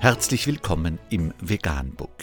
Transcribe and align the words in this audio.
Herzlich 0.00 0.46
willkommen 0.46 1.00
im 1.10 1.34
Veganbook. 1.40 2.22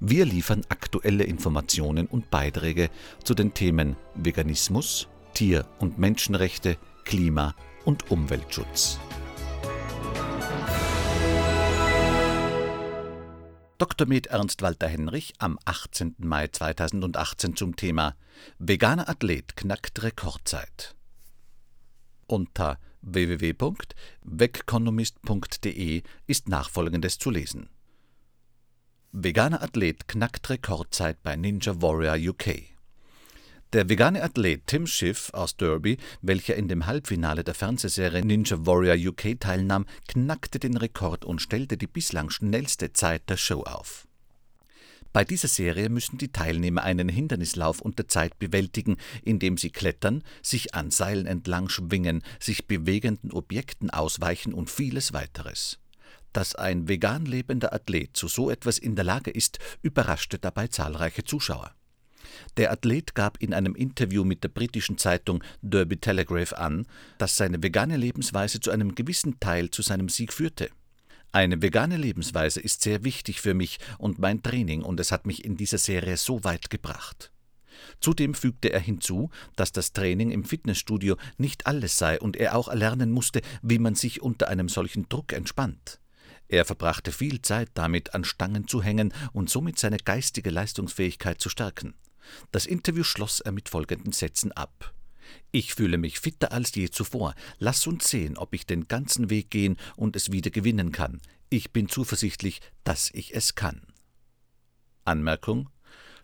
Wir 0.00 0.24
liefern 0.24 0.62
aktuelle 0.68 1.22
Informationen 1.22 2.08
und 2.08 2.28
Beiträge 2.28 2.90
zu 3.22 3.34
den 3.34 3.54
Themen 3.54 3.94
Veganismus, 4.16 5.06
Tier- 5.32 5.64
und 5.78 6.00
Menschenrechte, 6.00 6.76
Klima- 7.04 7.54
und 7.84 8.10
Umweltschutz. 8.10 8.98
Dr. 13.78 14.08
Med 14.08 14.26
Ernst 14.26 14.62
Walter 14.62 14.88
Henrich 14.88 15.34
am 15.38 15.56
18. 15.66 16.16
Mai 16.18 16.48
2018 16.48 17.54
zum 17.54 17.76
Thema 17.76 18.16
Veganer 18.58 19.08
Athlet 19.08 19.56
knackt 19.56 20.02
Rekordzeit. 20.02 20.96
Unter 22.26 22.80
www.wegconomist.de 23.12 26.02
ist 26.26 26.48
nachfolgendes 26.48 27.18
zu 27.18 27.30
lesen. 27.30 27.68
Veganer 29.12 29.62
Athlet 29.62 30.08
knackt 30.08 30.50
Rekordzeit 30.50 31.22
bei 31.22 31.36
Ninja 31.36 31.80
Warrior 31.80 32.16
UK. 32.16 32.64
Der 33.74 33.90
vegane 33.90 34.22
Athlet 34.22 34.66
Tim 34.66 34.86
Schiff 34.86 35.30
aus 35.34 35.56
Derby, 35.56 35.98
welcher 36.22 36.56
in 36.56 36.68
dem 36.68 36.86
Halbfinale 36.86 37.44
der 37.44 37.54
Fernsehserie 37.54 38.24
Ninja 38.24 38.64
Warrior 38.64 38.96
UK 39.10 39.38
teilnahm, 39.38 39.84
knackte 40.06 40.58
den 40.58 40.78
Rekord 40.78 41.26
und 41.26 41.42
stellte 41.42 41.76
die 41.76 41.86
bislang 41.86 42.30
schnellste 42.30 42.94
Zeit 42.94 43.28
der 43.28 43.36
Show 43.36 43.64
auf. 43.64 44.07
Bei 45.12 45.24
dieser 45.24 45.48
Serie 45.48 45.88
müssen 45.88 46.18
die 46.18 46.32
Teilnehmer 46.32 46.82
einen 46.82 47.08
Hindernislauf 47.08 47.80
unter 47.80 48.08
Zeit 48.08 48.38
bewältigen, 48.38 48.96
indem 49.22 49.56
sie 49.56 49.70
klettern, 49.70 50.22
sich 50.42 50.74
an 50.74 50.90
Seilen 50.90 51.26
entlang 51.26 51.68
schwingen, 51.68 52.22
sich 52.38 52.66
bewegenden 52.66 53.32
Objekten 53.32 53.90
ausweichen 53.90 54.52
und 54.52 54.70
vieles 54.70 55.12
weiteres. 55.12 55.78
Dass 56.32 56.54
ein 56.54 56.88
vegan 56.88 57.24
lebender 57.24 57.72
Athlet 57.72 58.16
zu 58.16 58.28
so 58.28 58.50
etwas 58.50 58.78
in 58.78 58.96
der 58.96 59.04
Lage 59.04 59.30
ist, 59.30 59.58
überraschte 59.82 60.38
dabei 60.38 60.68
zahlreiche 60.68 61.24
Zuschauer. 61.24 61.74
Der 62.58 62.70
Athlet 62.70 63.14
gab 63.14 63.38
in 63.42 63.54
einem 63.54 63.74
Interview 63.74 64.24
mit 64.24 64.44
der 64.44 64.48
britischen 64.48 64.98
Zeitung 64.98 65.42
Derby 65.62 65.96
Telegraph 65.96 66.52
an, 66.52 66.86
dass 67.16 67.36
seine 67.36 67.62
vegane 67.62 67.96
Lebensweise 67.96 68.60
zu 68.60 68.70
einem 68.70 68.94
gewissen 68.94 69.40
Teil 69.40 69.70
zu 69.70 69.82
seinem 69.82 70.10
Sieg 70.10 70.32
führte. 70.32 70.68
Eine 71.30 71.60
vegane 71.60 71.96
Lebensweise 71.96 72.60
ist 72.60 72.82
sehr 72.82 73.04
wichtig 73.04 73.40
für 73.40 73.54
mich 73.54 73.78
und 73.98 74.18
mein 74.18 74.42
Training 74.42 74.82
und 74.82 74.98
es 74.98 75.12
hat 75.12 75.26
mich 75.26 75.44
in 75.44 75.56
dieser 75.56 75.78
Serie 75.78 76.16
so 76.16 76.42
weit 76.44 76.70
gebracht. 76.70 77.30
Zudem 78.00 78.34
fügte 78.34 78.72
er 78.72 78.80
hinzu, 78.80 79.30
dass 79.54 79.72
das 79.72 79.92
Training 79.92 80.30
im 80.30 80.44
Fitnessstudio 80.44 81.16
nicht 81.36 81.66
alles 81.66 81.98
sei 81.98 82.18
und 82.18 82.36
er 82.36 82.56
auch 82.56 82.68
erlernen 82.68 83.10
musste, 83.12 83.42
wie 83.62 83.78
man 83.78 83.94
sich 83.94 84.22
unter 84.22 84.48
einem 84.48 84.68
solchen 84.68 85.08
Druck 85.08 85.32
entspannt. 85.32 86.00
Er 86.48 86.64
verbrachte 86.64 87.12
viel 87.12 87.42
Zeit 87.42 87.68
damit, 87.74 88.14
an 88.14 88.24
Stangen 88.24 88.66
zu 88.66 88.82
hängen 88.82 89.12
und 89.32 89.50
somit 89.50 89.78
seine 89.78 89.98
geistige 89.98 90.50
Leistungsfähigkeit 90.50 91.40
zu 91.40 91.50
stärken. 91.50 91.94
Das 92.52 92.66
Interview 92.66 93.04
schloss 93.04 93.40
er 93.40 93.52
mit 93.52 93.68
folgenden 93.68 94.12
Sätzen 94.12 94.52
ab. 94.52 94.94
Ich 95.50 95.74
fühle 95.74 95.98
mich 95.98 96.20
fitter 96.20 96.52
als 96.52 96.74
je 96.74 96.90
zuvor. 96.90 97.34
Lass 97.58 97.86
uns 97.86 98.08
sehen, 98.08 98.36
ob 98.36 98.54
ich 98.54 98.66
den 98.66 98.88
ganzen 98.88 99.30
Weg 99.30 99.50
gehen 99.50 99.76
und 99.96 100.16
es 100.16 100.32
wieder 100.32 100.50
gewinnen 100.50 100.92
kann. 100.92 101.20
Ich 101.50 101.72
bin 101.72 101.88
zuversichtlich, 101.88 102.60
dass 102.84 103.10
ich 103.12 103.34
es 103.34 103.54
kann. 103.54 103.82
Anmerkung 105.04 105.70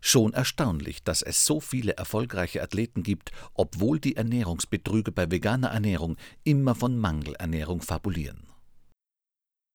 Schon 0.07 0.35
erstaunlich, 0.35 1.03
dass 1.03 1.23
es 1.23 1.47
so 1.47 1.61
viele 1.61 1.97
erfolgreiche 1.97 2.63
Athleten 2.63 3.03
gibt, 3.03 3.33
obwohl 3.55 3.99
die 3.99 4.17
Ernährungsbetrüger 4.17 5.11
bei 5.13 5.31
veganer 5.31 5.69
Ernährung 5.69 6.19
immer 6.45 6.75
von 6.75 6.99
Mangelernährung 6.99 7.81
fabulieren. 7.81 8.47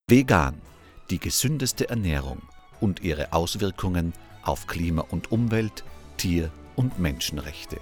Vegan, 0.07 0.61
die 1.09 1.17
gesündeste 1.17 1.89
Ernährung 1.89 2.43
und 2.79 3.01
ihre 3.01 3.33
Auswirkungen 3.33 4.13
auf 4.43 4.67
Klima 4.67 5.01
und 5.01 5.31
Umwelt, 5.31 5.83
Tier- 6.17 6.51
und 6.75 6.99
Menschenrechte. 6.99 7.81